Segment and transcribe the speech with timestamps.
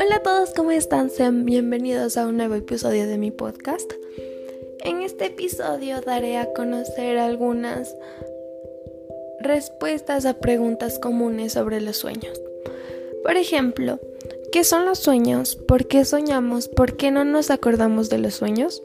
[0.00, 1.10] Hola a todos, ¿cómo están?
[1.10, 3.92] Sean bienvenidos a un nuevo episodio de mi podcast.
[4.84, 7.96] En este episodio daré a conocer algunas
[9.40, 12.40] respuestas a preguntas comunes sobre los sueños.
[13.24, 13.98] Por ejemplo,
[14.52, 15.56] ¿qué son los sueños?
[15.56, 16.68] ¿Por qué soñamos?
[16.68, 18.84] ¿Por qué no nos acordamos de los sueños?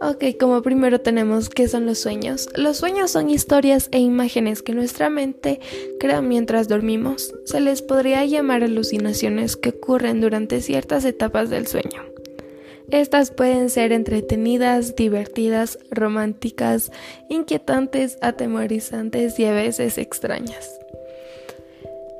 [0.00, 2.50] Ok, como primero tenemos qué son los sueños.
[2.54, 5.58] Los sueños son historias e imágenes que nuestra mente
[5.98, 7.32] crea mientras dormimos.
[7.46, 12.02] Se les podría llamar alucinaciones que ocurren durante ciertas etapas del sueño.
[12.90, 16.92] Estas pueden ser entretenidas, divertidas, románticas,
[17.30, 20.78] inquietantes, atemorizantes y a veces extrañas.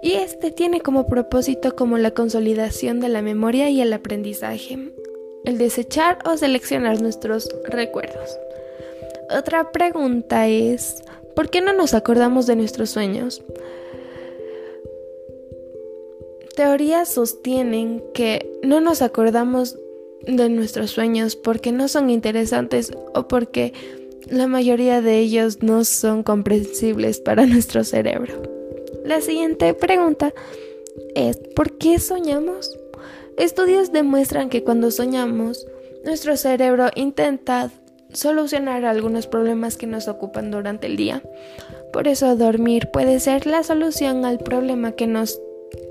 [0.03, 4.93] Y este tiene como propósito como la consolidación de la memoria y el aprendizaje
[5.47, 8.39] el desechar o seleccionar nuestros recuerdos.
[9.31, 11.03] Otra pregunta es,
[11.35, 13.43] ¿por qué no nos acordamos de nuestros sueños?
[16.55, 19.79] Teorías sostienen que no nos acordamos
[20.27, 23.73] de nuestros sueños porque no son interesantes o porque
[24.29, 28.43] la mayoría de ellos no son comprensibles para nuestro cerebro.
[29.05, 30.35] La siguiente pregunta
[31.15, 32.77] es, ¿por qué soñamos?
[33.39, 35.67] Estudios demuestran que cuando soñamos,
[36.05, 37.71] nuestro cerebro intenta
[38.13, 41.23] solucionar algunos problemas que nos ocupan durante el día.
[41.93, 45.41] Por eso dormir puede ser la solución al problema que nos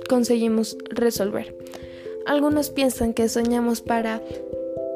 [0.10, 1.56] conseguimos resolver.
[2.26, 4.22] Algunos piensan que soñamos para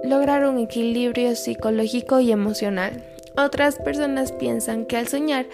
[0.03, 3.03] lograr un equilibrio psicológico y emocional.
[3.37, 5.45] Otras personas piensan que al soñar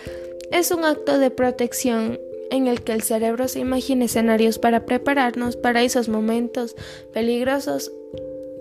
[0.52, 2.20] es un acto de protección
[2.52, 6.76] en el que el cerebro se imagina escenarios para prepararnos para esos momentos
[7.14, 7.92] peligrosos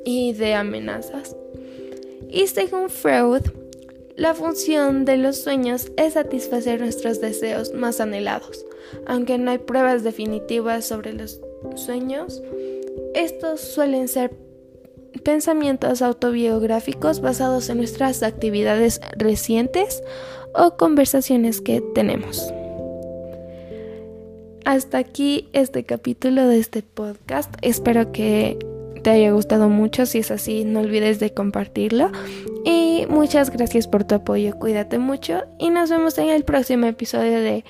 [0.05, 1.37] y de amenazas.
[2.31, 3.43] Y según Freud,
[4.17, 8.65] la función de los sueños es satisfacer nuestros deseos más anhelados.
[9.07, 11.41] Aunque no hay pruebas definitivas sobre los
[11.75, 12.43] sueños,
[13.15, 14.33] estos suelen ser
[15.25, 20.03] pensamientos autobiográficos basados en nuestras actividades recientes
[20.55, 22.53] o conversaciones que tenemos.
[24.65, 27.55] Hasta aquí este capítulo de este podcast.
[27.61, 28.59] Espero que
[29.03, 30.07] te haya gustado mucho.
[30.07, 32.11] Si es así, no olvides de compartirlo.
[32.65, 34.59] Y muchas gracias por tu apoyo.
[34.59, 37.65] Cuídate mucho y nos vemos en el próximo episodio de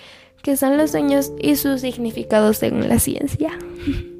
[0.44, 3.58] ¿Qué son los sueños y sus significados según la ciencia?